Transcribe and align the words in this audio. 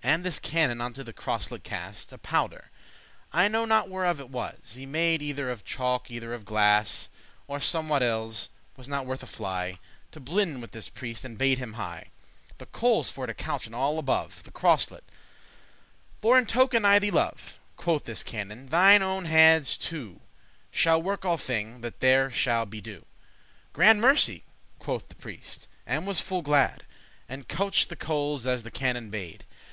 And 0.00 0.22
this 0.22 0.38
canon 0.38 0.80
into 0.80 1.02
the 1.02 1.12
croslet 1.12 1.64
cast 1.64 2.12
A 2.12 2.18
powder, 2.18 2.70
I 3.32 3.48
know 3.48 3.64
not 3.64 3.88
whereof 3.88 4.20
it 4.20 4.28
was 4.30 4.76
Y 4.78 4.84
made, 4.84 5.20
either 5.22 5.50
of 5.50 5.64
chalk, 5.64 6.08
either 6.08 6.32
of 6.32 6.44
glass, 6.44 7.08
Or 7.48 7.58
somewhat 7.58 8.00
elles, 8.00 8.50
was 8.76 8.86
not 8.88 9.06
worth 9.06 9.24
a 9.24 9.26
fly, 9.26 9.80
To 10.12 10.20
blinden* 10.20 10.60
with 10.60 10.70
this 10.70 10.88
priest; 10.88 11.24
and 11.24 11.36
bade 11.36 11.58
him 11.58 11.72
hie 11.72 12.04
*deceive 12.04 12.04
make 12.04 12.10
haste 12.46 12.58
The 12.58 12.66
coales 12.66 13.10
for 13.10 13.26
to 13.26 13.34
couchen* 13.34 13.74
all 13.74 13.98
above 13.98 14.16
lay 14.16 14.22
in 14.22 14.30
order 14.30 14.42
The 14.44 14.52
croslet; 14.52 15.04
"for, 16.20 16.38
in 16.38 16.46
token 16.46 16.84
I 16.84 17.00
thee 17.00 17.10
love," 17.10 17.58
Quoth 17.76 18.04
this 18.04 18.22
canon, 18.22 18.68
"thine 18.68 19.02
owen 19.02 19.24
handes 19.24 19.76
two 19.76 20.20
Shall 20.70 21.02
work 21.02 21.24
all 21.24 21.36
thing 21.36 21.80
that 21.80 21.94
here 22.00 22.30
shall 22.30 22.66
be 22.66 22.80
do'." 22.80 23.04
*"Grand 23.72 24.00
mercy,"* 24.00 24.44
quoth 24.78 25.08
the 25.08 25.16
priest, 25.16 25.66
and 25.84 26.06
was 26.06 26.20
full 26.20 26.42
glad, 26.42 26.68
*great 26.68 26.78
thanks* 26.78 27.24
And 27.30 27.48
couch'd 27.48 27.88
the 27.88 27.96
coales 27.96 28.46
as 28.46 28.62
the 28.62 28.70
canon 28.70 29.10
bade. 29.10 29.44